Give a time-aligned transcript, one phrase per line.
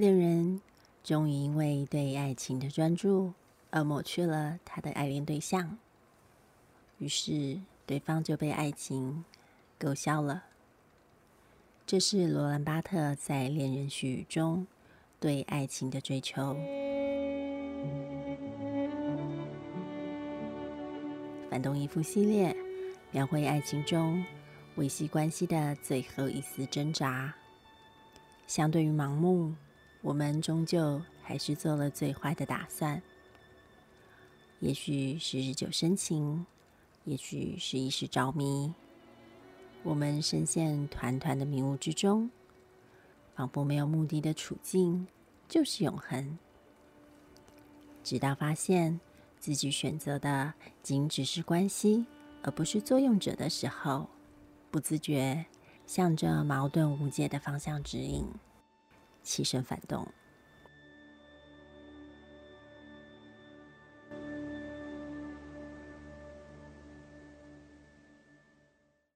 [0.00, 0.62] 恋人
[1.04, 3.34] 终于因为对爱情的专注
[3.68, 5.76] 而抹去了他的爱恋对象，
[6.96, 9.22] 于是对方就被爱情
[9.78, 10.44] 勾销了。
[11.86, 14.66] 这是罗兰巴特在《恋人絮语》中
[15.20, 16.56] 对爱情的追求。
[21.50, 22.56] 反动依附系列
[23.10, 24.24] 描绘爱情中
[24.76, 27.34] 维系关系的最后一丝挣扎。
[28.46, 29.52] 相对于盲目。
[30.02, 33.02] 我们终究还是做了最坏的打算，
[34.60, 36.46] 也许是日久生情，
[37.04, 38.72] 也许是一时着迷。
[39.82, 42.30] 我们深陷团团的迷雾之中，
[43.34, 45.06] 仿佛没有目的的处境
[45.48, 46.38] 就是永恒。
[48.02, 48.98] 直到发现
[49.38, 52.06] 自己选择的仅只是关系，
[52.42, 54.08] 而不是作用者的时候，
[54.70, 55.44] 不自觉
[55.86, 58.26] 向着矛盾无解的方向指引。
[59.22, 60.06] 起身反动。